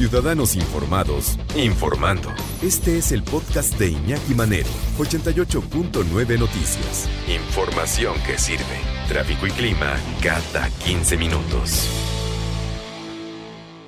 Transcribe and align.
Ciudadanos 0.00 0.56
informados, 0.56 1.38
informando. 1.54 2.30
Este 2.62 2.96
es 2.96 3.12
el 3.12 3.22
podcast 3.22 3.78
de 3.78 3.88
Iñaki 3.88 4.34
Manero, 4.34 4.70
88.9 4.96 6.38
Noticias. 6.38 7.06
Información 7.28 8.14
que 8.26 8.38
sirve. 8.38 8.80
Tráfico 9.08 9.46
y 9.46 9.50
clima 9.50 9.94
cada 10.22 10.70
15 10.86 11.18
minutos. 11.18 11.86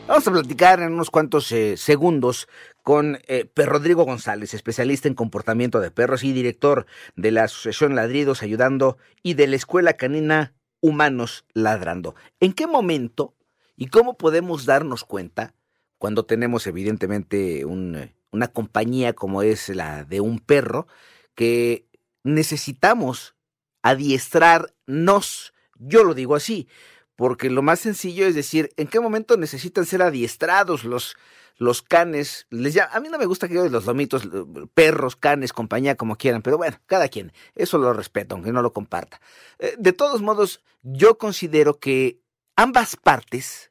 Vamos 0.06 0.28
a 0.28 0.32
platicar 0.32 0.80
en 0.80 0.92
unos 0.92 1.08
cuantos 1.08 1.50
eh, 1.50 1.78
segundos 1.78 2.46
con 2.82 3.18
eh, 3.26 3.50
Rodrigo 3.56 4.04
González, 4.04 4.52
especialista 4.52 5.08
en 5.08 5.14
comportamiento 5.14 5.80
de 5.80 5.90
perros 5.90 6.24
y 6.24 6.34
director 6.34 6.84
de 7.16 7.30
la 7.30 7.44
Asociación 7.44 7.94
Ladridos 7.94 8.42
Ayudando 8.42 8.98
y 9.22 9.32
de 9.32 9.46
la 9.46 9.56
Escuela 9.56 9.94
Canina 9.94 10.52
Humanos 10.82 11.46
Ladrando. 11.54 12.14
¿En 12.38 12.52
qué 12.52 12.66
momento 12.66 13.32
y 13.78 13.86
cómo 13.86 14.18
podemos 14.18 14.66
darnos 14.66 15.04
cuenta 15.04 15.54
cuando 16.02 16.24
tenemos 16.24 16.66
evidentemente 16.66 17.64
una 17.64 18.48
compañía 18.48 19.12
como 19.12 19.42
es 19.42 19.68
la 19.68 20.02
de 20.02 20.20
un 20.20 20.40
perro 20.40 20.88
que 21.36 21.86
necesitamos 22.24 23.36
adiestrarnos? 23.82 25.54
Yo 25.78 26.02
lo 26.02 26.14
digo 26.14 26.34
así, 26.34 26.66
porque 27.14 27.50
lo 27.50 27.62
más 27.62 27.78
sencillo 27.78 28.26
es 28.26 28.34
decir, 28.34 28.72
¿en 28.76 28.88
qué 28.88 28.98
momento 28.98 29.36
necesitan 29.36 29.86
ser 29.86 30.02
adiestrados 30.02 30.82
los, 30.82 31.16
los 31.56 31.82
canes? 31.82 32.48
Les 32.50 32.76
a 32.78 32.98
mí 32.98 33.08
no 33.08 33.16
me 33.16 33.26
gusta 33.26 33.46
que 33.46 33.54
yo 33.54 33.68
los 33.68 33.86
lomitos, 33.86 34.28
perros, 34.74 35.14
canes, 35.14 35.52
compañía, 35.52 35.94
como 35.94 36.16
quieran, 36.16 36.42
pero 36.42 36.58
bueno, 36.58 36.78
cada 36.86 37.06
quien, 37.06 37.32
eso 37.54 37.78
lo 37.78 37.92
respeto, 37.92 38.34
aunque 38.34 38.50
no 38.50 38.60
lo 38.60 38.72
comparta. 38.72 39.20
Eh, 39.60 39.76
de 39.78 39.92
todos 39.92 40.20
modos, 40.20 40.64
yo 40.82 41.16
considero 41.16 41.78
que 41.78 42.18
ambas 42.56 42.96
partes 42.96 43.70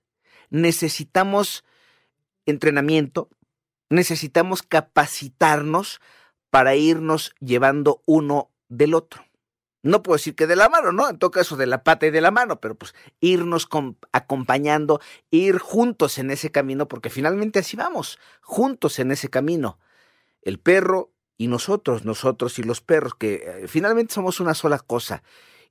necesitamos 0.50 1.66
entrenamiento, 2.46 3.30
necesitamos 3.90 4.64
capacitarnos 4.64 6.00
para 6.50 6.76
irnos 6.76 7.34
llevando 7.40 8.02
uno 8.06 8.52
del 8.68 8.94
otro 8.94 9.24
no 9.84 10.04
puedo 10.04 10.18
decir 10.18 10.36
que 10.36 10.48
de 10.48 10.56
la 10.56 10.70
mano, 10.70 10.92
¿no? 10.92 11.10
En 11.10 11.18
todo 11.18 11.32
caso, 11.32 11.58
de 11.58 11.66
la 11.66 11.84
pata 11.84 12.06
y 12.06 12.12
de 12.12 12.22
la 12.22 12.32
mano, 12.32 12.60
pero 12.60 12.76
pues 12.76 12.94
irnos 13.20 13.68
acompañando, 14.12 15.02
ir 15.32 15.58
juntos 15.58 16.18
en 16.20 16.32
ese 16.32 16.52
camino, 16.52 16.88
porque 16.88 17.10
finalmente 17.10 17.60
así 17.60 17.76
vamos, 17.76 18.20
juntos 18.42 19.00
en 19.00 19.12
ese 19.12 19.30
camino. 19.30 19.80
El 20.44 20.60
perro 20.60 21.12
y 21.38 21.48
nosotros, 21.48 22.06
nosotros 22.06 22.60
y 22.60 22.64
los 22.64 22.82
perros, 22.82 23.16
que 23.16 23.44
eh, 23.46 23.68
finalmente 23.68 24.14
somos 24.14 24.40
una 24.40 24.54
sola 24.54 24.80
cosa 24.80 25.24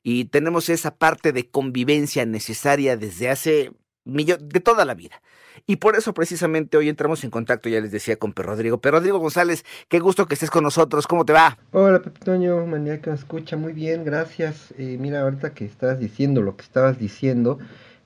y 0.02 0.24
tenemos 0.26 0.68
esa 0.68 0.96
parte 0.96 1.32
de 1.32 1.48
convivencia 1.50 2.26
necesaria 2.26 2.96
desde 2.96 3.30
hace 3.30 3.72
de 4.04 4.60
toda 4.60 4.84
la 4.84 4.94
vida. 4.94 5.20
Y 5.66 5.76
por 5.76 5.96
eso 5.96 6.14
precisamente 6.14 6.76
hoy 6.76 6.88
entramos 6.88 7.22
en 7.24 7.30
contacto, 7.30 7.68
ya 7.68 7.80
les 7.80 7.92
decía, 7.92 8.16
con 8.16 8.32
Per 8.32 8.46
Rodrigo. 8.46 8.80
Per 8.80 8.92
Rodrigo 8.92 9.18
González, 9.18 9.64
qué 9.88 9.98
gusto 9.98 10.26
que 10.26 10.34
estés 10.34 10.50
con 10.50 10.64
nosotros. 10.64 11.06
¿Cómo 11.06 11.24
te 11.24 11.32
va? 11.32 11.58
Hola, 11.72 12.00
Pepe 12.00 12.20
Toño, 12.20 12.66
manía 12.66 13.00
que 13.00 13.10
me 13.10 13.16
escucha. 13.16 13.56
Muy 13.56 13.72
bien, 13.72 14.04
gracias. 14.04 14.72
Eh, 14.78 14.96
mira, 14.98 15.20
ahorita 15.20 15.52
que 15.52 15.64
estabas 15.64 15.98
diciendo 15.98 16.42
lo 16.42 16.56
que 16.56 16.62
estabas 16.62 16.98
diciendo, 16.98 17.58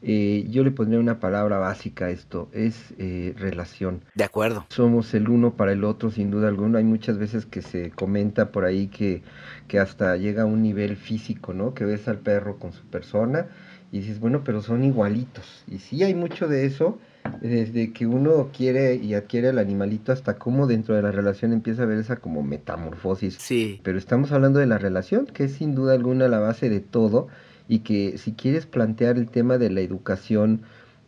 eh, 0.03 0.47
yo 0.51 0.65
le 0.65 0.71
pondría 0.71 1.01
una 1.01 1.21
palabra 1.21 1.59
básica 1.59 2.07
a 2.07 2.11
esto, 2.11 2.49
es 2.53 2.93
eh, 2.99 3.35
relación. 3.39 4.03
De 4.15 4.25
acuerdo. 4.25 4.67
Somos 4.71 5.15
el 5.15 5.29
uno 5.29 5.55
para 5.55 5.73
el 5.73 5.85
otro, 5.85 6.11
sin 6.11 6.31
duda 6.31 6.49
alguna. 6.49 6.79
Hay 6.79 6.85
muchas 6.85 7.19
veces 7.19 7.47
que 7.47 7.63
se 7.63 7.91
comenta 7.91 8.51
por 8.51 8.65
ahí 8.65 8.89
que, 8.89 9.23
que 9.69 9.79
hasta 9.79 10.17
llega 10.17 10.43
a 10.43 10.47
un 10.47 10.61
nivel 10.61 10.97
físico, 10.97 11.55
¿no? 11.55 11.73
Que 11.73 11.85
ves 11.85 12.09
al 12.09 12.19
perro 12.19 12.59
con 12.59 12.73
su 12.73 12.85
persona 12.85 13.49
y 13.95 14.01
dices, 14.01 14.19
bueno, 14.19 14.43
pero 14.43 14.61
son 14.61 14.83
igualitos. 14.83 15.63
Y 15.69 15.79
sí 15.79 16.03
hay 16.03 16.17
mucho 16.17 16.49
de 16.49 16.67
eso, 16.67 16.99
desde 17.41 17.93
que 17.93 18.09
uno 18.09 18.51
quiere 18.53 18.97
y 18.97 19.15
adquiere 19.15 19.51
el 19.51 19.59
animalito 19.61 20.11
hasta 20.11 20.37
cómo 20.37 20.67
dentro 20.67 20.97
de 20.97 21.03
la 21.03 21.13
relación 21.13 21.53
empieza 21.53 21.85
a 21.85 21.87
ver 21.87 21.99
esa 21.99 22.17
como 22.17 22.43
metamorfosis. 22.43 23.37
Sí. 23.39 23.81
Pero 23.85 23.97
estamos 23.97 24.33
hablando 24.33 24.59
de 24.59 24.67
la 24.67 24.79
relación, 24.79 25.27
que 25.27 25.45
es 25.45 25.53
sin 25.53 25.77
duda 25.77 25.95
alguna 25.95 26.27
la 26.27 26.41
base 26.41 26.69
de 26.69 26.81
todo, 26.81 27.29
y 27.69 27.79
que 27.79 28.19
si 28.19 28.33
quieres 28.33 28.67
plantear 28.67 29.17
el 29.17 29.29
tema 29.29 29.59
de 29.59 29.71
la 29.71 29.81
educación, 29.81 30.63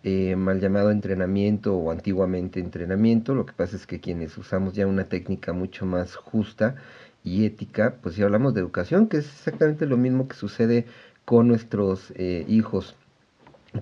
eh, 0.04 0.36
mal 0.36 0.60
llamado 0.60 0.92
entrenamiento 0.92 1.76
o 1.76 1.90
antiguamente 1.90 2.60
entrenamiento, 2.60 3.34
lo 3.34 3.46
que 3.46 3.52
pasa 3.52 3.74
es 3.74 3.88
que 3.88 3.98
quienes 3.98 4.38
usamos 4.38 4.74
ya 4.74 4.86
una 4.86 5.06
técnica 5.06 5.52
mucho 5.52 5.86
más 5.86 6.14
justa 6.14 6.76
y 7.24 7.46
ética, 7.46 7.96
pues 8.00 8.14
si 8.14 8.22
hablamos 8.22 8.54
de 8.54 8.60
educación, 8.60 9.08
que 9.08 9.16
es 9.16 9.26
exactamente 9.26 9.86
lo 9.86 9.96
mismo 9.96 10.28
que 10.28 10.36
sucede 10.36 10.86
con 11.26 11.48
nuestros 11.48 12.14
eh, 12.16 12.46
hijos. 12.48 12.96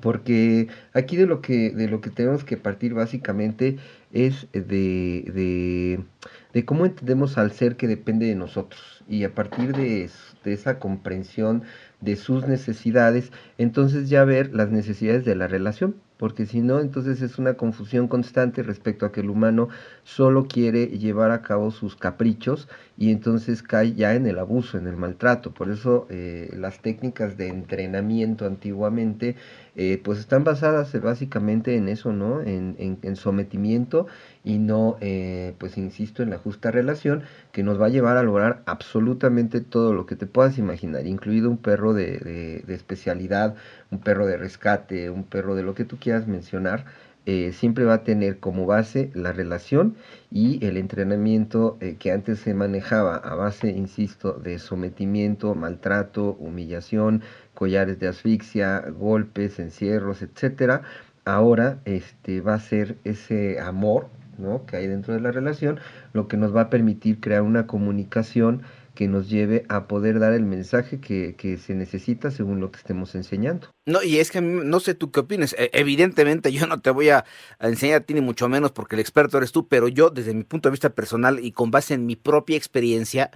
Porque 0.03 0.67
aquí 0.93 1.17
de 1.17 1.27
lo 1.27 1.41
que, 1.41 1.71
de 1.71 1.89
lo 1.89 2.01
que 2.01 2.11
tenemos 2.11 2.43
que 2.43 2.57
partir 2.57 2.95
básicamente 2.95 3.77
es 4.13 4.49
de, 4.53 5.31
de, 5.33 6.05
de 6.53 6.65
cómo 6.65 6.85
entendemos 6.85 7.39
al 7.39 7.53
ser 7.53 7.77
que 7.77 7.87
depende 7.87 8.27
de 8.27 8.35
nosotros. 8.35 9.05
Y 9.09 9.23
a 9.23 9.33
partir 9.33 9.73
de, 9.73 10.11
de 10.43 10.53
esa 10.53 10.81
comprensión 10.81 11.63
de 12.01 12.17
sus 12.17 12.49
necesidades, 12.49 13.31
entonces 13.57 14.09
ya 14.09 14.25
ver 14.25 14.53
las 14.53 14.71
necesidades 14.71 15.25
de 15.25 15.37
la 15.37 15.47
relación 15.47 15.95
porque 16.17 16.47
si 16.47 16.61
no, 16.61 16.81
entonces 16.81 17.21
es 17.23 17.39
una 17.39 17.55
confusión 17.55 18.09
constante 18.09 18.63
respecto 18.63 19.05
a 19.05 19.13
que 19.13 19.21
el 19.21 19.31
humano 19.31 19.69
solo 20.05 20.47
quiere 20.47 20.87
llevar 20.87 21.31
a 21.31 21.43
cabo 21.43 21.71
sus 21.71 21.97
caprichos 21.97 22.69
y 22.97 23.11
entonces 23.11 23.63
cae 23.63 23.95
ya 23.95 24.15
en 24.15 24.27
el 24.27 24.39
abuso, 24.39 24.79
en 24.79 24.87
el 24.87 24.97
maltrato. 24.97 25.53
Por 25.53 25.71
eso 25.71 26.07
eh, 26.11 26.51
las 26.57 26.81
técnicas 26.81 27.37
de 27.37 27.49
entrenamiento 27.49 28.47
antiguamente 28.47 29.35
eh, 29.77 30.01
pues 30.05 30.19
están 30.21 30.45
basadas 30.45 30.93
básicamente 31.01 31.75
en 31.77 31.89
eso, 31.89 32.13
¿no? 32.13 32.43
En, 32.43 32.77
en, 32.79 33.17
sometimiento 33.17 34.07
y 34.45 34.59
no, 34.59 34.97
eh, 35.01 35.55
pues 35.59 35.79
insisto, 35.79 36.23
en 36.23 36.31
la 36.31 36.39
justa 36.39 36.71
relación 36.71 37.23
que 37.51 37.63
nos 37.63 37.81
va 37.81 37.87
a 37.87 37.89
llevar 37.89 38.17
a 38.17 38.23
lograr 38.23 38.63
absolutamente 38.67 39.61
todo 39.61 39.95
lo 39.95 40.07
que 40.07 40.17
te 40.17 40.27
puedas 40.27 40.59
imaginar, 40.59 41.07
incluido 41.07 41.51
un 41.51 41.59
perro 41.59 41.95
de, 41.95 42.63
de 42.65 42.75
especialidad, 42.75 43.57
un 43.91 44.01
perro 44.01 44.27
de 44.27 44.37
rescate, 44.37 45.11
un 45.11 45.25
perro 45.25 45.55
de 45.55 45.63
lo 45.63 45.75
que 45.75 45.85
tú 45.85 45.97
quieras 45.99 46.29
mencionar, 46.29 46.85
eh, 47.27 47.53
siempre 47.53 47.85
va 47.85 47.95
a 47.95 48.05
tener 48.05 48.39
como 48.39 48.67
base 48.67 49.11
la 49.15 49.33
relación 49.33 49.97
y 50.31 50.65
el 50.65 50.77
entrenamiento 50.77 51.79
eh, 51.81 51.97
que 51.99 52.13
antes 52.13 52.41
se 52.41 52.53
manejaba 52.55 53.17
a 53.17 53.35
base, 53.35 53.71
insisto, 53.71 54.35
de 54.35 54.59
sometimiento, 54.59 55.55
maltrato, 55.55 56.37
humillación, 56.39 57.23
collares 57.55 57.99
de 57.99 58.09
asfixia, 58.09 58.81
golpes, 58.91 59.59
encierros, 59.59 60.23
etcétera. 60.23 60.83
Ahora 61.25 61.81
este, 61.87 62.43
va 62.43 62.55
a 62.55 62.61
ser 62.61 62.99
ese 63.05 63.59
amor 63.59 64.09
¿no? 64.39 64.67
que 64.67 64.77
hay 64.77 64.87
dentro 64.87 65.15
de 65.15 65.21
la 65.21 65.31
relación 65.31 65.79
lo 66.13 66.29
que 66.29 66.37
nos 66.37 66.55
va 66.55 66.63
a 66.63 66.71
permitir 66.71 67.21
crear 67.21 67.43
una 67.43 67.67
comunicación 67.67 68.63
que 68.95 69.09
nos 69.09 69.29
lleve 69.29 69.65
a 69.69 69.89
poder 69.89 70.21
dar 70.21 70.33
el 70.33 70.45
mensaje 70.45 71.01
que, 71.01 71.35
que, 71.37 71.57
se 71.59 71.75
necesita 71.75 72.31
según 72.31 72.61
lo 72.61 72.71
que 72.71 72.79
estemos 72.79 73.15
enseñando. 73.15 73.69
No, 73.87 74.03
y 74.03 74.19
es 74.19 74.31
que 74.31 74.41
no 74.41 74.81
sé 74.81 74.95
tú 74.95 75.11
qué 75.11 75.21
opinas. 75.21 75.55
E, 75.59 75.71
evidentemente 75.73 76.53
yo 76.53 76.67
no 76.67 76.81
te 76.81 76.91
voy 76.91 77.09
a, 77.09 77.25
enseñar 77.61 78.03
a 78.03 78.05
ti 78.05 78.15
ni 78.15 78.21
mucho 78.21 78.49
menos 78.49 78.73
porque 78.73 78.95
el 78.95 79.01
experto 79.01 79.39
eres 79.39 79.53
tú, 79.53 79.69
pero 79.69 79.89
yo 79.89 80.11
desde 80.11 80.35
mi 80.35 80.45
punto 80.45 80.69
de 80.69 80.73
vista 80.73 80.91
personal 80.91 81.45
y 81.45 81.53
con 81.53 81.71
base 81.71 81.95
en 81.95 82.07
mi 82.07 82.17
propia 82.17 82.57
experiencia, 82.57 83.31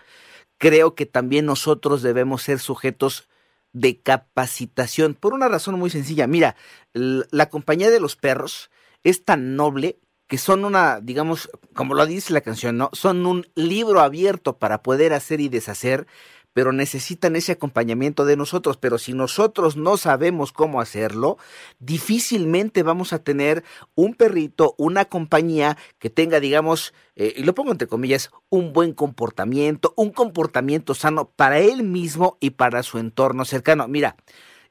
creo 0.59 0.95
que 0.95 1.07
también 1.07 1.45
nosotros 1.47 2.03
debemos 2.03 2.43
ser 2.43 2.61
sujetos 2.61 3.29
de 3.73 4.01
capacitación 4.01 5.15
por 5.15 5.35
una 5.35 5.49
razón 5.49 5.79
muy 5.79 5.91
sencilla. 5.91 6.27
Mira, 6.27 6.57
la 6.95 7.49
compañía 7.49 7.91
de 7.91 8.01
los 8.01 8.17
perros 8.17 8.71
es 9.03 9.25
tan 9.25 9.57
noble 9.57 9.99
que 10.29 10.39
son 10.39 10.65
una, 10.65 11.01
digamos, 11.01 11.51
como 11.75 11.95
lo 11.95 12.07
dice 12.07 12.33
la 12.33 12.43
canción, 12.43 12.77
¿no? 12.77 12.91
Son 12.93 13.27
un 13.27 13.47
libro 13.55 14.01
abierto 14.01 14.59
para 14.59 14.83
poder 14.83 15.15
hacer 15.15 15.41
y 15.41 15.49
deshacer, 15.49 16.07
pero 16.53 16.73
necesitan 16.73 17.35
ese 17.35 17.53
acompañamiento 17.53 18.25
de 18.27 18.37
nosotros. 18.37 18.77
Pero 18.77 18.99
si 18.99 19.15
nosotros 19.15 19.77
no 19.77 19.97
sabemos 19.97 20.53
cómo 20.53 20.81
hacerlo, 20.81 21.39
difícilmente 21.79 22.83
vamos 22.83 23.13
a 23.13 23.21
tener 23.21 23.65
un 23.95 24.15
perrito, 24.15 24.75
una 24.77 25.07
compañía 25.07 25.79
que 25.99 26.11
tenga, 26.11 26.41
digamos, 26.41 26.93
eh, 27.17 27.33
y 27.37 27.45
lo 27.45 27.55
pongo 27.55 27.73
entre 27.73 27.89
comillas, 27.89 28.31
un 28.51 28.75
buen 28.75 28.93
comportamiento, 28.93 29.95
un 29.97 30.11
comportamiento 30.11 30.95
sano 30.95 31.31
para 31.31 31.59
él 31.59 31.85
mismo 31.85 32.37
y 32.39 32.51
para 32.51 32.83
su 32.83 32.99
entorno 32.99 33.47
cercano. 33.47 33.89
Mira, 33.89 34.17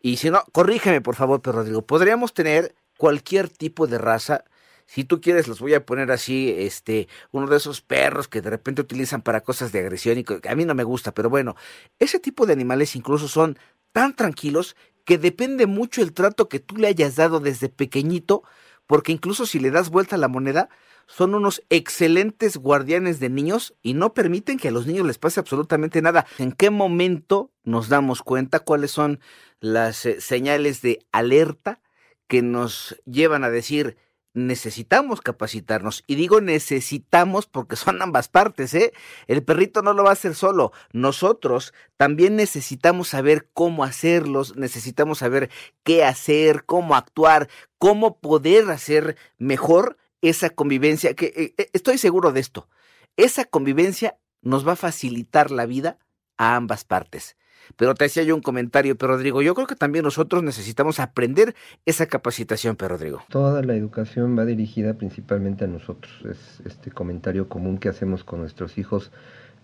y 0.02 0.18
si 0.18 0.30
no, 0.30 0.44
corrígeme 0.52 1.02
por 1.02 1.16
favor, 1.16 1.42
pero 1.42 1.58
Rodrigo, 1.58 1.82
podríamos 1.82 2.34
tener 2.34 2.76
cualquier 2.98 3.50
tipo 3.50 3.88
de 3.88 3.98
raza, 3.98 4.44
si 4.88 5.04
tú 5.04 5.22
quieres, 5.22 5.48
los 5.48 5.60
voy 5.60 5.74
a 5.74 5.86
poner 5.86 6.12
así, 6.12 6.54
este, 6.58 7.08
uno 7.32 7.48
de 7.48 7.58
esos 7.58 7.82
perros 7.82 8.28
que 8.28 8.42
de 8.42 8.50
repente 8.50 8.82
utilizan 8.82 9.22
para 9.22 9.42
cosas 9.42 9.72
de 9.72 9.80
agresión 9.80 10.18
y 10.18 10.24
que 10.24 10.40
a 10.48 10.56
mí 10.56 10.66
no 10.66 10.74
me 10.76 10.86
gusta, 10.86 11.14
pero 11.14 11.30
bueno, 11.30 11.56
ese 12.00 12.20
tipo 12.20 12.46
de 12.46 12.54
animales 12.54 12.96
incluso 12.96 13.28
son 13.28 13.60
tan 13.92 14.16
tranquilos 14.16 14.76
que 15.04 15.18
depende 15.18 15.68
mucho 15.68 16.02
el 16.02 16.14
trato 16.14 16.48
que 16.48 16.60
tú 16.60 16.78
le 16.78 16.88
hayas 16.88 17.18
dado 17.18 17.40
desde 17.42 17.70
pequeñito, 17.70 18.44
porque 18.88 19.12
incluso 19.12 19.46
si 19.46 19.60
le 19.60 19.72
das 19.72 19.90
vuelta 19.90 20.16
a 20.16 20.20
la 20.20 20.30
moneda, 20.30 20.70
son 21.06 21.36
unos 21.36 21.64
excelentes 21.70 22.58
guardianes 22.58 23.20
de 23.20 23.30
niños 23.30 23.74
y 23.82 23.94
no 23.94 24.14
permiten 24.14 24.58
que 24.58 24.70
a 24.70 24.72
los 24.72 24.86
niños 24.86 25.06
les 25.06 25.18
pase 25.18 25.40
absolutamente 25.40 26.02
nada. 26.02 26.26
¿En 26.38 26.52
qué 26.52 26.70
momento 26.70 27.52
nos 27.64 27.90
damos 27.90 28.22
cuenta 28.22 28.60
cuáles 28.60 28.92
son 28.92 29.20
las 29.60 30.06
eh, 30.06 30.22
señales 30.22 30.82
de 30.82 31.00
alerta 31.12 31.82
que 32.28 32.42
nos 32.42 33.02
llevan 33.06 33.44
a 33.44 33.50
decir 33.50 33.98
necesitamos 34.38 35.22
capacitarnos. 35.22 36.04
Y 36.08 36.16
digo 36.16 36.42
necesitamos 36.42 37.48
porque 37.48 37.76
son 37.76 38.02
ambas 38.02 38.30
partes, 38.30 38.74
¿eh? 38.74 38.94
El 39.28 39.44
perrito 39.44 39.82
no 39.82 39.94
lo 39.94 40.04
va 40.04 40.12
a 40.12 40.14
hacer 40.14 40.36
solo. 40.36 40.72
Nosotros 40.94 41.74
también 41.98 42.36
necesitamos 42.36 43.10
saber 43.10 43.50
cómo 43.54 43.84
hacerlos, 43.84 44.56
necesitamos 44.56 45.20
saber 45.20 45.50
qué 45.84 46.06
hacer, 46.06 46.66
cómo 46.66 46.96
actuar, 46.96 47.50
cómo 47.78 48.20
poder 48.20 48.70
hacer 48.70 49.18
mejor 49.38 49.98
esa 50.22 50.50
convivencia, 50.50 51.16
que 51.16 51.26
eh, 51.36 51.54
eh, 51.58 51.70
estoy 51.74 51.98
seguro 51.98 52.32
de 52.32 52.40
esto. 52.40 52.70
Esa 53.18 53.46
convivencia 53.46 54.18
nos 54.42 54.68
va 54.68 54.74
a 54.74 54.78
facilitar 54.78 55.52
la 55.52 55.66
vida 55.66 55.98
a 56.38 56.56
ambas 56.56 56.86
partes. 56.86 57.36
Pero 57.76 57.96
te 57.96 58.06
hacía 58.06 58.24
yo 58.24 58.36
un 58.36 58.42
comentario, 58.42 58.98
pero 58.98 59.14
Rodrigo, 59.14 59.42
yo 59.42 59.54
creo 59.54 59.68
que 59.68 59.76
también 59.76 60.04
nosotros 60.04 60.44
necesitamos 60.44 61.00
aprender 61.00 61.56
esa 61.86 62.06
capacitación, 62.06 62.76
pero 62.76 62.96
Rodrigo. 62.96 63.24
Toda 63.30 63.62
la 63.62 63.76
educación 63.76 64.38
va 64.38 64.46
dirigida 64.46 64.94
principalmente 64.96 65.66
a 65.66 65.68
nosotros. 65.68 66.12
Es 66.30 66.62
este 66.66 66.92
comentario 66.92 67.50
común 67.50 67.78
que 67.78 67.90
hacemos 67.90 68.24
con 68.24 68.40
nuestros 68.40 68.78
hijos. 68.78 69.12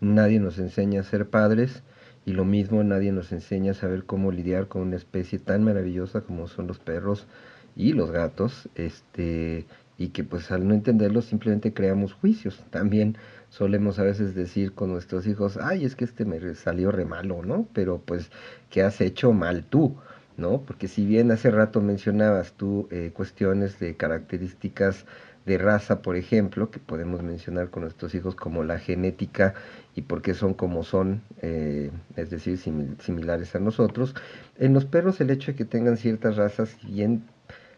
Nadie 0.02 0.40
nos 0.40 0.60
enseña 0.60 1.02
a 1.02 1.04
ser 1.04 1.30
padres 1.30 1.84
y 2.26 2.34
lo 2.34 2.46
mismo 2.46 2.84
nadie 2.84 3.12
nos 3.12 3.32
enseña 3.32 3.72
a 3.72 3.76
saber 3.76 4.06
cómo 4.06 4.32
lidiar 4.32 4.68
con 4.68 4.82
una 4.82 4.96
especie 4.96 5.40
tan 5.40 5.64
maravillosa 5.64 6.22
como 6.22 6.48
son 6.48 6.68
los 6.68 6.80
perros 6.80 7.28
y 7.76 7.94
los 7.94 8.12
gatos, 8.12 8.70
este 8.76 9.66
y 9.98 10.10
que 10.10 10.24
pues 10.24 10.52
al 10.52 10.68
no 10.68 10.74
entenderlo 10.74 11.22
simplemente 11.22 11.74
creamos 11.74 12.14
juicios. 12.14 12.64
También 12.70 13.18
solemos 13.50 14.00
a 14.00 14.04
veces 14.04 14.36
decir 14.36 14.74
con 14.74 14.92
nuestros 14.92 15.28
hijos, 15.28 15.58
ay, 15.62 15.86
es 15.86 15.96
que 15.96 16.06
este 16.06 16.26
me 16.26 16.56
salió 16.56 16.92
re 16.92 17.06
malo, 17.06 17.44
¿no? 17.44 17.68
Pero 17.74 18.02
pues, 18.04 18.32
¿qué 18.70 18.84
has 18.84 19.00
hecho 19.02 19.32
mal 19.34 19.66
tú? 19.66 19.96
¿No? 20.36 20.62
Porque 20.62 20.88
si 20.88 21.06
bien 21.06 21.32
hace 21.32 21.52
rato 21.52 21.80
mencionabas 21.80 22.54
tú 22.54 22.88
eh, 22.90 23.12
cuestiones 23.14 23.80
de 23.80 23.96
características 23.96 25.06
de 25.46 25.58
raza, 25.58 26.02
por 26.02 26.16
ejemplo, 26.16 26.72
que 26.72 26.80
podemos 26.80 27.22
mencionar 27.22 27.70
con 27.70 27.84
nuestros 27.84 28.16
hijos 28.16 28.36
como 28.36 28.64
la 28.64 28.80
genética 28.80 29.54
y 29.94 30.04
por 30.04 30.22
qué 30.22 30.34
son 30.34 30.54
como 30.54 30.84
son, 30.84 31.22
eh, 31.42 31.92
es 32.16 32.30
decir, 32.30 32.58
similares 32.58 33.56
a 33.56 33.60
nosotros. 33.60 34.16
En 34.58 34.74
los 34.74 34.86
perros 34.86 35.20
el 35.22 35.30
hecho 35.30 35.52
de 35.52 35.58
que 35.58 35.66
tengan 35.66 35.98
ciertas 35.98 36.38
razas, 36.38 36.78
bien 36.84 37.24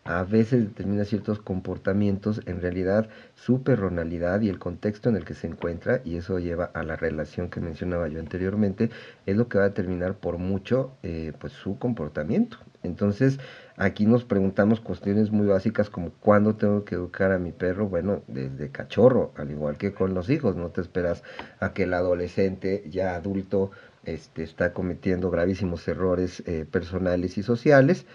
a 0.07 0.23
veces 0.23 0.63
determina 0.63 1.03
ciertos 1.03 1.39
comportamientos, 1.39 2.39
en 2.45 2.61
realidad 2.61 3.09
su 3.33 3.63
perronalidad 3.63 4.39
y 4.41 4.49
el 4.49 4.59
contexto 4.59 5.09
en 5.09 5.15
el 5.15 5.25
que 5.25 5.33
se 5.33 5.47
encuentra, 5.47 6.01
y 6.05 6.17
eso 6.17 6.37
lleva 6.37 6.65
a 6.65 6.83
la 6.83 6.95
relación 6.95 7.49
que 7.49 7.59
mencionaba 7.59 8.07
yo 8.07 8.19
anteriormente, 8.19 8.91
es 9.25 9.35
lo 9.35 9.49
que 9.49 9.57
va 9.57 9.63
a 9.63 9.69
determinar 9.69 10.15
por 10.15 10.37
mucho 10.37 10.91
eh, 11.01 11.33
pues 11.39 11.53
su 11.53 11.79
comportamiento. 11.79 12.57
Entonces, 12.83 13.39
aquí 13.77 14.05
nos 14.05 14.25
preguntamos 14.25 14.79
cuestiones 14.79 15.31
muy 15.31 15.47
básicas 15.47 15.89
como 15.89 16.11
cuándo 16.11 16.55
tengo 16.55 16.85
que 16.85 16.93
educar 16.93 17.31
a 17.31 17.39
mi 17.39 17.51
perro, 17.51 17.87
bueno, 17.87 18.21
desde 18.27 18.69
cachorro, 18.69 19.33
al 19.35 19.49
igual 19.49 19.77
que 19.77 19.91
con 19.91 20.13
los 20.13 20.29
hijos, 20.29 20.55
no 20.55 20.69
te 20.69 20.81
esperas 20.81 21.23
a 21.59 21.73
que 21.73 21.83
el 21.83 21.95
adolescente 21.95 22.83
ya 22.87 23.15
adulto 23.15 23.71
este, 24.03 24.43
está 24.43 24.71
cometiendo 24.71 25.31
gravísimos 25.31 25.87
errores 25.87 26.43
eh, 26.45 26.65
personales 26.69 27.39
y 27.39 27.43
sociales, 27.43 28.05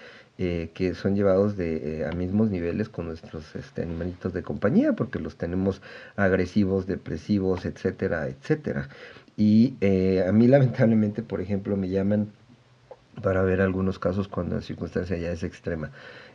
eh, 0.42 0.70
que 0.72 0.94
son 0.94 1.16
llevados 1.16 1.58
de, 1.58 1.98
eh, 1.98 2.06
a 2.06 2.12
mismos 2.12 2.48
niveles 2.48 2.88
con 2.88 3.04
nuestros 3.04 3.54
este, 3.54 3.82
animalitos 3.82 4.32
de 4.32 4.42
compañía, 4.42 4.94
porque 4.94 5.19
los 5.19 5.37
tenemos 5.37 5.82
agresivos, 6.16 6.87
depresivos, 6.87 7.66
etcétera, 7.66 8.26
etcétera. 8.26 8.88
Y 9.37 9.75
eh, 9.82 10.25
a 10.26 10.32
mí 10.32 10.46
lamentablemente, 10.48 11.22
por 11.22 11.42
ejemplo, 11.42 11.76
me 11.76 11.90
llaman 11.90 12.32
para 13.22 13.42
ver 13.42 13.60
algunos 13.60 13.98
casos 13.98 14.28
cuando 14.28 14.54
la 14.56 14.62
circunstancia 14.62 15.19
ya 15.19 15.31
es 15.31 15.42
extrema. 15.42 15.90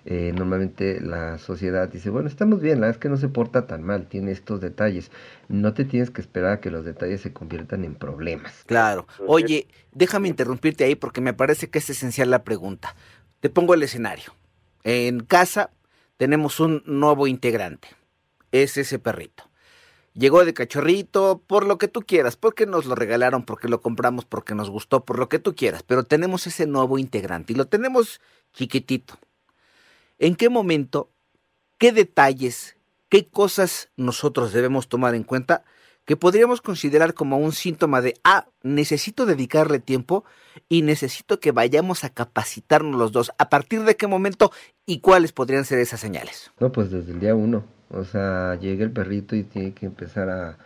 normalmente 0.06 1.02
la 1.02 1.40
sociedad 1.40 1.90
dice, 1.90 2.12
bueno, 2.12 2.28
estamos 2.28 2.62
bien, 2.62 2.76
la 2.76 2.88
verdad 2.88 2.98
es 2.98 3.02
que 3.02 3.10
no 3.10 3.18
se 3.18 3.28
porta 3.28 3.66
tan 3.66 3.82
mal, 3.82 4.06
tiene 4.06 4.34
estos 4.34 4.62
detalles. 4.62 5.10
No 5.50 5.74
te 5.74 5.84
tienes 5.84 6.12
que 6.12 6.22
esperar 6.22 6.52
a 6.52 6.60
que 6.60 6.70
los 6.70 6.86
detalles 6.86 7.22
se 7.22 7.34
conviertan 7.34 7.84
en 7.84 7.96
problemas. 7.96 8.54
Claro. 8.68 9.08
Oye, 9.26 9.66
déjame 9.94 10.28
interrumpirte 10.28 10.84
ahí 10.84 10.94
porque 10.94 11.22
me 11.22 11.34
parece 11.34 11.72
que 11.72 11.80
es 11.80 11.90
esencial 11.90 12.30
la 12.30 12.44
pregunta. 12.44 12.96
Te 13.46 13.52
pongo 13.52 13.76
el 13.76 13.84
escenario. 13.84 14.34
En 14.84 15.20
casa 15.20 15.70
tenemos 16.18 16.60
un 16.60 16.82
nuevo 16.88 17.28
integrante. 17.28 17.90
Es 18.52 18.76
ese 18.76 18.98
perrito. 18.98 19.52
Llegó 20.16 20.44
de 20.44 20.56
cachorrito, 20.56 21.44
por 21.46 21.64
lo 21.64 21.78
que 21.78 21.88
tú 21.88 22.02
quieras, 22.02 22.38
porque 22.38 22.66
nos 22.66 22.88
lo 22.88 22.96
regalaron, 22.96 23.46
porque 23.46 23.68
lo 23.68 23.82
compramos, 23.82 24.26
porque 24.26 24.56
nos 24.56 24.72
gustó, 24.72 25.06
por 25.06 25.20
lo 25.20 25.30
que 25.30 25.38
tú 25.38 25.54
quieras, 25.54 25.84
pero 25.84 26.04
tenemos 26.04 26.48
ese 26.48 26.66
nuevo 26.66 26.98
integrante 26.98 27.54
y 27.54 27.56
lo 27.56 27.68
tenemos 27.68 28.20
chiquitito. 28.52 29.20
¿En 30.18 30.36
qué 30.36 30.50
momento, 30.50 31.12
qué 31.78 31.92
detalles, 31.92 32.78
qué 33.10 33.28
cosas 33.28 33.90
nosotros 33.96 34.54
debemos 34.54 34.88
tomar 34.88 35.14
en 35.14 35.24
cuenta 35.24 35.64
que 36.06 36.16
podríamos 36.16 36.62
considerar 36.62 37.14
como 37.14 37.38
un 37.38 37.52
síntoma 37.52 38.02
de, 38.02 38.14
ah, 38.24 38.48
necesito 38.64 39.26
dedicarle 39.26 39.80
tiempo 39.80 40.24
y 40.70 40.84
necesito 40.84 41.40
que 41.40 41.52
vayamos 41.52 42.04
a 42.04 42.10
capacitarnos 42.10 42.96
los 42.96 43.12
dos. 43.12 43.32
¿A 43.38 43.50
partir 43.50 43.84
de 43.84 43.96
qué 43.96 44.08
momento 44.08 44.52
y 44.86 45.00
cuáles 45.00 45.34
podrían 45.34 45.66
ser 45.66 45.80
esas 45.80 46.00
señales? 46.00 46.52
No, 46.60 46.72
pues 46.72 46.92
desde 46.92 47.12
el 47.12 47.20
día 47.20 47.36
uno. 47.36 47.66
O 47.90 48.04
sea, 48.04 48.56
llega 48.56 48.84
el 48.84 48.92
perrito 48.92 49.36
y 49.36 49.44
tiene 49.44 49.74
que 49.74 49.86
empezar 49.86 50.30
a, 50.30 50.58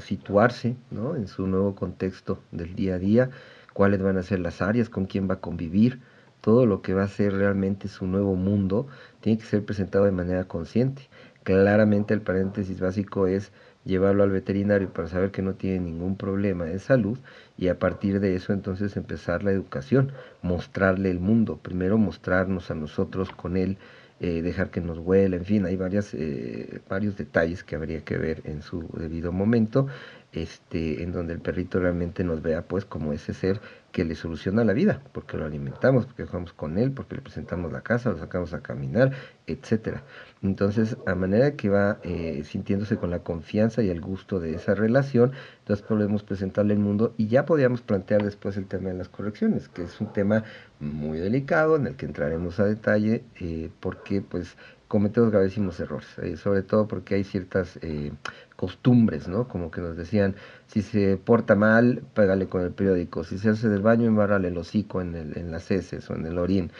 situarse 0.00 0.74
¿no? 0.90 1.16
en 1.16 1.28
su 1.28 1.46
nuevo 1.46 1.74
contexto 1.74 2.38
del 2.50 2.74
día 2.74 2.94
a 2.94 2.98
día, 2.98 3.30
cuáles 3.74 4.00
van 4.00 4.16
a 4.16 4.22
ser 4.22 4.38
las 4.38 4.62
áreas, 4.62 4.88
con 4.88 5.04
quién 5.04 5.28
va 5.28 5.34
a 5.34 5.40
convivir, 5.40 6.00
todo 6.40 6.64
lo 6.64 6.80
que 6.80 6.94
va 6.94 7.02
a 7.02 7.08
ser 7.08 7.34
realmente 7.34 7.86
su 7.86 8.06
nuevo 8.06 8.36
mundo, 8.36 8.86
tiene 9.20 9.38
que 9.38 9.44
ser 9.44 9.62
presentado 9.62 10.06
de 10.06 10.12
manera 10.12 10.44
consciente. 10.44 11.10
Claramente 11.42 12.14
el 12.14 12.22
paréntesis 12.22 12.80
básico 12.80 13.26
es 13.26 13.52
llevarlo 13.84 14.22
al 14.22 14.30
veterinario 14.30 14.92
para 14.92 15.08
saber 15.08 15.30
que 15.30 15.42
no 15.42 15.54
tiene 15.54 15.80
ningún 15.80 16.16
problema 16.16 16.64
de 16.64 16.78
salud 16.78 17.18
y 17.56 17.68
a 17.68 17.78
partir 17.78 18.20
de 18.20 18.34
eso 18.34 18.52
entonces 18.52 18.96
empezar 18.96 19.42
la 19.42 19.52
educación, 19.52 20.12
mostrarle 20.42 21.10
el 21.10 21.20
mundo, 21.20 21.58
primero 21.62 21.98
mostrarnos 21.98 22.70
a 22.70 22.74
nosotros 22.74 23.30
con 23.30 23.56
él, 23.56 23.78
eh, 24.22 24.42
dejar 24.42 24.70
que 24.70 24.82
nos 24.82 24.98
huela, 24.98 25.36
en 25.36 25.46
fin, 25.46 25.64
hay 25.64 25.76
varias, 25.76 26.12
eh, 26.12 26.80
varios 26.90 27.16
detalles 27.16 27.64
que 27.64 27.74
habría 27.74 28.02
que 28.02 28.18
ver 28.18 28.42
en 28.44 28.60
su 28.60 28.86
debido 28.98 29.32
momento, 29.32 29.86
este, 30.32 31.02
en 31.02 31.12
donde 31.12 31.32
el 31.32 31.40
perrito 31.40 31.80
realmente 31.80 32.22
nos 32.22 32.42
vea 32.42 32.62
pues 32.62 32.84
como 32.84 33.12
ese 33.12 33.34
ser 33.34 33.60
que 33.90 34.04
le 34.04 34.14
soluciona 34.14 34.62
la 34.62 34.72
vida, 34.72 35.02
porque 35.12 35.36
lo 35.36 35.44
alimentamos, 35.44 36.06
porque 36.06 36.24
jugamos 36.24 36.52
con 36.52 36.78
él, 36.78 36.92
porque 36.92 37.16
le 37.16 37.22
presentamos 37.22 37.72
la 37.72 37.80
casa, 37.80 38.10
lo 38.10 38.18
sacamos 38.18 38.54
a 38.54 38.60
caminar, 38.60 39.12
etcétera. 39.48 40.04
Entonces, 40.42 40.96
a 41.06 41.16
manera 41.16 41.56
que 41.56 41.68
va 41.68 41.98
eh, 42.04 42.42
sintiéndose 42.44 42.96
con 42.96 43.10
la 43.10 43.20
confianza 43.20 43.82
y 43.82 43.90
el 43.90 44.00
gusto 44.00 44.38
de 44.38 44.54
esa 44.54 44.74
relación, 44.74 45.32
entonces 45.58 45.84
podemos 45.84 46.22
presentarle 46.22 46.74
el 46.74 46.80
mundo 46.80 47.14
y 47.16 47.26
ya 47.26 47.44
podríamos 47.44 47.82
plantear 47.82 48.22
después 48.22 48.56
el 48.56 48.66
tema 48.66 48.90
de 48.90 48.94
las 48.94 49.08
correcciones, 49.08 49.68
que 49.68 49.82
es 49.82 50.00
un 50.00 50.12
tema 50.12 50.44
muy 50.78 51.18
delicado 51.18 51.74
en 51.74 51.88
el 51.88 51.96
que 51.96 52.06
entraremos 52.06 52.60
a 52.60 52.66
detalle, 52.66 53.24
eh, 53.40 53.70
porque 53.80 54.22
pues 54.22 54.56
cometemos 54.90 55.30
gravísimos 55.30 55.78
errores, 55.78 56.08
eh, 56.18 56.36
sobre 56.36 56.62
todo 56.62 56.88
porque 56.88 57.14
hay 57.14 57.22
ciertas 57.22 57.78
eh, 57.80 58.10
costumbres, 58.56 59.28
¿no? 59.28 59.46
Como 59.46 59.70
que 59.70 59.80
nos 59.80 59.96
decían, 59.96 60.34
si 60.66 60.82
se 60.82 61.16
porta 61.16 61.54
mal, 61.54 62.02
pégale 62.12 62.48
con 62.48 62.62
el 62.62 62.72
periódico, 62.72 63.22
si 63.22 63.38
se 63.38 63.50
hace 63.50 63.68
del 63.68 63.82
baño, 63.82 64.08
embárrale 64.08 64.48
el 64.48 64.58
hocico 64.58 65.00
en, 65.00 65.14
el, 65.14 65.38
en 65.38 65.52
las 65.52 65.70
heces 65.70 66.10
o 66.10 66.14
en 66.14 66.26
el 66.26 66.38
orín. 66.38 66.72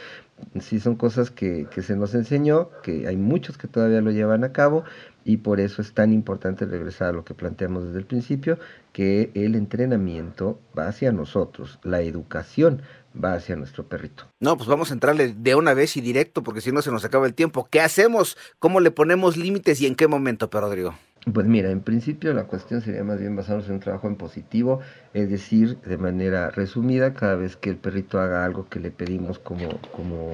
Sí 0.59 0.79
son 0.79 0.95
cosas 0.95 1.31
que, 1.31 1.67
que 1.73 1.81
se 1.81 1.95
nos 1.95 2.13
enseñó, 2.15 2.69
que 2.83 3.07
hay 3.07 3.17
muchos 3.17 3.57
que 3.57 3.67
todavía 3.67 4.01
lo 4.01 4.11
llevan 4.11 4.43
a 4.43 4.51
cabo 4.51 4.83
y 5.23 5.37
por 5.37 5.59
eso 5.59 5.81
es 5.81 5.93
tan 5.93 6.13
importante 6.13 6.65
regresar 6.65 7.09
a 7.09 7.13
lo 7.13 7.23
que 7.23 7.33
planteamos 7.33 7.85
desde 7.85 7.99
el 7.99 8.05
principio, 8.05 8.57
que 8.91 9.31
el 9.35 9.55
entrenamiento 9.55 10.59
va 10.77 10.87
hacia 10.87 11.11
nosotros, 11.11 11.79
la 11.83 12.01
educación 12.01 12.81
va 13.13 13.33
hacia 13.33 13.55
nuestro 13.55 13.87
perrito. 13.87 14.25
No, 14.39 14.57
pues 14.57 14.67
vamos 14.67 14.89
a 14.91 14.93
entrarle 14.93 15.33
de 15.33 15.55
una 15.55 15.73
vez 15.73 15.97
y 15.97 16.01
directo, 16.01 16.43
porque 16.43 16.61
si 16.61 16.71
no 16.71 16.81
se 16.81 16.91
nos 16.91 17.05
acaba 17.05 17.27
el 17.27 17.33
tiempo. 17.33 17.67
¿Qué 17.69 17.81
hacemos? 17.81 18.37
¿Cómo 18.59 18.79
le 18.79 18.91
ponemos 18.91 19.37
límites 19.37 19.81
y 19.81 19.87
en 19.87 19.95
qué 19.95 20.07
momento, 20.07 20.49
pero 20.49 20.67
Rodrigo? 20.67 20.95
Pues 21.31 21.45
mira, 21.45 21.69
en 21.69 21.81
principio 21.81 22.33
la 22.33 22.45
cuestión 22.45 22.81
sería 22.81 23.03
más 23.03 23.19
bien 23.19 23.35
basarnos 23.35 23.67
en 23.67 23.75
un 23.75 23.79
trabajo 23.79 24.07
en 24.07 24.15
positivo, 24.15 24.79
es 25.13 25.29
decir, 25.29 25.77
de 25.81 25.99
manera 25.99 26.49
resumida, 26.49 27.13
cada 27.13 27.35
vez 27.35 27.55
que 27.55 27.69
el 27.69 27.75
perrito 27.75 28.19
haga 28.19 28.43
algo 28.43 28.67
que 28.69 28.79
le 28.79 28.89
pedimos 28.89 29.37
como, 29.37 29.69
como 29.91 30.31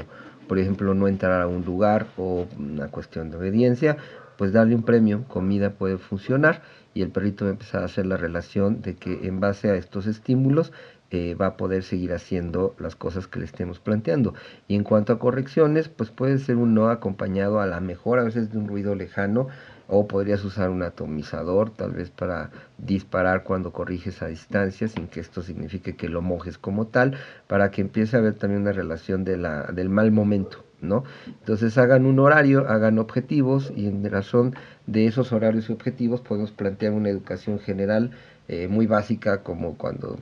por 0.48 0.60
ejemplo, 0.60 0.94
no 0.94 1.10
entrar 1.10 1.42
a 1.42 1.48
un 1.48 1.66
lugar 1.66 2.08
o 2.16 2.48
una 2.58 2.88
cuestión 2.88 3.30
de 3.30 3.36
obediencia, 3.36 3.98
pues 4.38 4.54
darle 4.54 4.76
un 4.76 4.84
premio, 4.84 5.26
comida 5.28 5.72
puede 5.72 5.98
funcionar 5.98 6.62
y 6.94 7.02
el 7.02 7.10
perrito 7.10 7.44
va 7.44 7.50
a 7.50 7.54
empezar 7.54 7.82
a 7.82 7.86
hacer 7.86 8.06
la 8.06 8.16
relación 8.16 8.82
de 8.82 8.96
que 8.96 9.28
en 9.28 9.42
base 9.42 9.70
a 9.70 9.76
estos 9.76 10.08
estímulos 10.08 10.72
eh, 11.10 11.36
va 11.36 11.48
a 11.48 11.58
poder 11.58 11.84
seguir 11.84 12.14
haciendo 12.14 12.76
las 12.80 12.96
cosas 12.96 13.28
que 13.28 13.40
le 13.40 13.46
estemos 13.46 13.80
planteando. 13.80 14.34
Y 14.68 14.76
en 14.76 14.84
cuanto 14.84 15.14
a 15.14 15.20
correcciones, 15.20 15.90
pues 15.90 16.12
puede 16.12 16.38
ser 16.38 16.56
un 16.58 16.74
no 16.74 16.90
acompañado 16.90 17.60
a 17.60 17.66
la 17.66 17.80
mejor, 17.82 18.20
a 18.20 18.24
veces 18.24 18.52
de 18.52 18.58
un 18.58 18.68
ruido 18.68 18.96
lejano, 18.96 19.48
o 19.88 20.08
podrías 20.08 20.44
usar 20.44 20.70
un 20.70 20.84
atomizador 20.84 21.70
tal 21.72 21.92
vez 21.92 22.10
para 22.10 22.52
disparar 22.78 23.44
cuando 23.44 23.72
corriges 23.72 24.22
a 24.22 24.28
distancia 24.28 24.88
sin 24.88 25.08
que 25.08 25.20
esto 25.20 25.42
signifique 25.42 25.96
que 25.96 26.10
lo 26.10 26.22
mojes 26.22 26.58
como 26.58 26.88
tal 26.88 27.18
para 27.48 27.72
que 27.72 27.82
empiece 27.82 28.16
a 28.16 28.20
haber 28.20 28.36
también 28.36 28.62
una 28.62 28.72
relación 28.72 29.24
de 29.24 29.38
la, 29.38 29.64
del 29.64 29.90
mal 29.90 30.12
momento 30.12 30.64
¿no? 30.82 31.04
Entonces 31.26 31.78
hagan 31.78 32.06
un 32.06 32.20
horario, 32.20 32.70
hagan 32.70 33.00
objetivos 33.00 33.74
y 33.76 33.88
en 33.88 34.10
razón 34.10 34.56
de 34.86 35.08
esos 35.08 35.32
horarios 35.32 35.70
y 35.70 35.74
objetivos 35.74 36.22
podemos 36.22 36.52
plantear 36.52 36.94
una 36.94 37.10
educación 37.10 37.60
general 37.60 38.12
eh, 38.50 38.70
muy 38.70 38.88
básica 38.88 39.44
como 39.44 39.78
cuando 39.78 40.20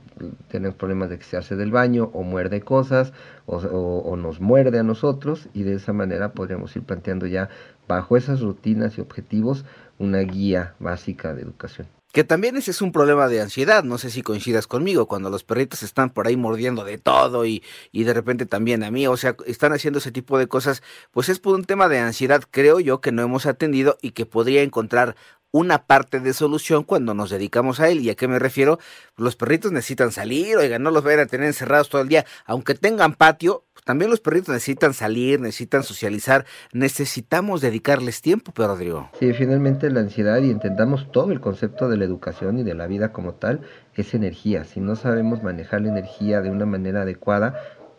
tenemos 0.48 0.74
problemas 0.74 1.10
de 1.10 1.18
que 1.18 1.24
se 1.24 1.36
hace 1.36 1.54
del 1.54 1.70
baño 1.70 2.10
o 2.12 2.24
muerde 2.24 2.60
cosas 2.60 3.12
o, 3.46 3.58
o, 3.58 4.16
nos 4.16 4.40
muerde 4.40 4.80
a 4.80 4.82
nosotros 4.82 5.48
y 5.54 5.62
de 5.62 5.74
esa 5.74 5.92
manera 5.92 6.32
podríamos 6.32 6.74
ir 6.74 6.82
planteando 6.82 7.26
ya 7.26 7.48
bajo 7.88 8.16
esas 8.16 8.40
rutinas 8.40 8.98
y 8.98 9.00
objetivos 9.00 9.64
una 9.98 10.20
guía 10.20 10.74
básica 10.78 11.34
de 11.34 11.42
educación. 11.42 11.88
Que 12.12 12.24
también 12.24 12.56
ese 12.56 12.70
es 12.70 12.80
un 12.80 12.92
problema 12.92 13.28
de 13.28 13.42
ansiedad, 13.42 13.84
no 13.84 13.98
sé 13.98 14.08
si 14.10 14.22
coincidas 14.22 14.66
conmigo, 14.66 15.06
cuando 15.06 15.28
los 15.28 15.44
perritos 15.44 15.82
están 15.82 16.08
por 16.08 16.26
ahí 16.26 16.34
mordiendo 16.34 16.82
de 16.82 16.96
todo 16.96 17.44
y, 17.44 17.62
y 17.92 18.04
de 18.04 18.14
repente 18.14 18.46
también 18.46 18.84
a 18.84 18.90
mí, 18.90 19.06
o 19.06 19.18
sea, 19.18 19.36
están 19.44 19.74
haciendo 19.74 19.98
ese 19.98 20.12
tipo 20.12 20.38
de 20.38 20.46
cosas, 20.46 20.82
pues 21.10 21.28
es 21.28 21.40
por 21.40 21.54
un 21.54 21.66
tema 21.66 21.88
de 21.88 21.98
ansiedad, 21.98 22.42
creo 22.50 22.80
yo, 22.80 23.02
que 23.02 23.12
no 23.12 23.20
hemos 23.20 23.44
atendido 23.44 23.98
y 24.00 24.12
que 24.12 24.24
podría 24.24 24.62
encontrar 24.62 25.14
una 25.50 25.86
parte 25.86 26.20
de 26.20 26.32
solución 26.32 26.84
cuando 26.84 27.14
nos 27.14 27.30
dedicamos 27.30 27.80
a 27.80 27.88
él. 27.88 28.00
¿Y 28.00 28.10
a 28.10 28.14
qué 28.14 28.28
me 28.28 28.38
refiero? 28.38 28.78
Los 29.16 29.36
perritos 29.36 29.72
necesitan 29.72 30.12
salir, 30.12 30.56
oigan, 30.56 30.82
no 30.82 30.90
los 30.90 31.04
vayan 31.04 31.20
a 31.20 31.26
tener 31.26 31.46
encerrados 31.46 31.88
todo 31.88 32.02
el 32.02 32.08
día. 32.08 32.24
Aunque 32.44 32.74
tengan 32.74 33.14
patio, 33.14 33.64
también 33.84 34.10
los 34.10 34.20
perritos 34.20 34.48
necesitan 34.48 34.94
salir, 34.94 35.40
necesitan 35.40 35.82
socializar, 35.82 36.44
necesitamos 36.72 37.60
dedicarles 37.60 38.20
tiempo, 38.20 38.52
pero 38.54 38.68
Rodrigo. 38.68 39.10
Sí, 39.18 39.32
finalmente 39.32 39.90
la 39.90 40.00
ansiedad 40.00 40.42
y 40.42 40.50
entendamos 40.50 41.10
todo 41.12 41.32
el 41.32 41.40
concepto 41.40 41.88
de 41.88 41.96
la 41.96 42.04
educación 42.04 42.58
y 42.58 42.64
de 42.64 42.74
la 42.74 42.86
vida 42.86 43.12
como 43.12 43.34
tal 43.34 43.60
es 43.94 44.14
energía. 44.14 44.64
Si 44.64 44.80
no 44.80 44.96
sabemos 44.96 45.42
manejar 45.42 45.82
la 45.82 45.88
energía 45.88 46.40
de 46.40 46.50
una 46.50 46.66
manera 46.66 47.02
adecuada, 47.02 47.54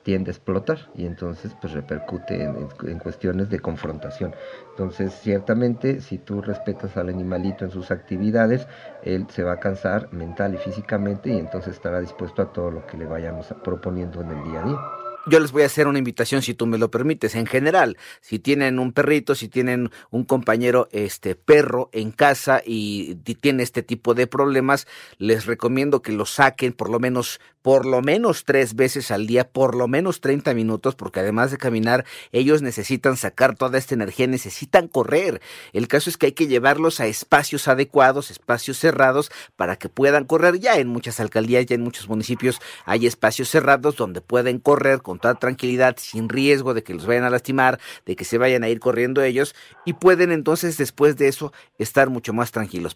tiende 0.07 0.31
a 0.31 0.35
explotar 0.35 0.89
y 0.95 1.05
entonces 1.05 1.53
pues 1.59 1.73
repercute 1.73 2.41
en, 2.41 2.99
cuestiones 2.99 3.49
de 3.49 3.59
confrontación. 3.59 4.33
Entonces 4.69 5.11
ciertamente 5.13 5.99
si 5.99 6.17
tú 6.17 6.41
respetas 6.41 6.95
al 6.95 7.09
animalito 7.09 7.65
en 7.65 7.71
sus 7.71 7.91
actividades, 7.91 8.69
él 9.03 9.27
se 9.29 9.43
va 9.43 9.55
a 9.55 9.59
cansar 9.59 10.07
mental 10.13 10.53
y 10.53 10.57
físicamente 10.59 11.29
y 11.29 11.37
entonces 11.37 11.73
estará 11.73 11.99
dispuesto 11.99 12.41
a 12.41 12.53
todo 12.53 12.71
lo 12.71 12.87
que 12.87 12.95
le 12.95 13.05
vayamos 13.05 13.53
proponiendo 13.65 14.21
en 14.21 14.29
el 14.31 14.43
día 14.45 14.61
a 14.61 14.63
día 14.63 14.96
yo 15.29 15.39
les 15.39 15.51
voy 15.51 15.63
a 15.63 15.67
hacer 15.67 15.87
una 15.87 15.99
invitación 15.99 16.41
si 16.41 16.53
tú 16.53 16.65
me 16.65 16.77
lo 16.77 16.89
permites. 16.91 17.35
En 17.35 17.45
general, 17.45 17.97
si 18.21 18.39
tienen 18.39 18.79
un 18.79 18.93
perrito, 18.93 19.35
si 19.35 19.49
tienen 19.49 19.91
un 20.09 20.23
compañero 20.23 20.87
este 20.91 21.35
perro 21.35 21.89
en 21.91 22.11
casa 22.11 22.61
y 22.65 23.15
tiene 23.15 23.63
este 23.63 23.83
tipo 23.83 24.13
de 24.13 24.27
problemas, 24.27 24.87
les 25.17 25.45
recomiendo 25.45 26.01
que 26.01 26.11
lo 26.11 26.25
saquen 26.25 26.73
por 26.73 26.89
lo 26.89 26.99
menos 26.99 27.39
por 27.67 27.85
lo 27.85 28.01
menos 28.01 28.45
tres 28.45 28.75
veces 28.75 29.11
al 29.11 29.27
día, 29.27 29.49
por 29.49 29.75
lo 29.75 29.89
menos 29.89 30.21
30 30.21 30.53
minutos, 30.53 30.95
porque 30.95 31.19
además 31.19 31.51
de 31.51 31.57
caminar, 31.57 32.05
ellos 32.31 32.61
necesitan 32.61 33.17
sacar 33.17 33.57
toda 33.57 33.77
esta 33.77 33.93
energía, 33.93 34.25
necesitan 34.25 34.87
correr. 34.87 35.41
El 35.73 35.89
caso 35.89 36.09
es 36.09 36.15
que 36.15 36.27
hay 36.27 36.31
que 36.31 36.47
llevarlos 36.47 37.01
a 37.01 37.07
espacios 37.07 37.67
adecuados, 37.67 38.31
espacios 38.31 38.77
cerrados, 38.77 39.31
para 39.57 39.75
que 39.75 39.89
puedan 39.89 40.23
correr. 40.23 40.59
Ya 40.59 40.77
en 40.77 40.87
muchas 40.87 41.19
alcaldías, 41.19 41.65
ya 41.65 41.75
en 41.75 41.81
muchos 41.81 42.07
municipios 42.07 42.61
hay 42.85 43.05
espacios 43.05 43.49
cerrados 43.49 43.97
donde 43.97 44.21
pueden 44.21 44.59
correr 44.59 45.01
con 45.17 45.19
toda 45.19 45.35
tranquilidad, 45.35 45.95
sin 45.97 46.29
riesgo 46.29 46.73
de 46.73 46.83
que 46.83 46.93
los 46.93 47.05
vayan 47.07 47.23
a 47.23 47.29
lastimar, 47.29 47.79
de 48.05 48.15
que 48.15 48.23
se 48.23 48.37
vayan 48.37 48.63
a 48.63 48.69
ir 48.69 48.79
corriendo 48.79 49.23
ellos, 49.23 49.55
y 49.83 49.93
pueden 49.93 50.31
entonces 50.31 50.77
después 50.77 51.17
de 51.17 51.27
eso 51.27 51.51
estar 51.79 52.09
mucho 52.09 52.33
más 52.33 52.51
tranquilos. 52.51 52.93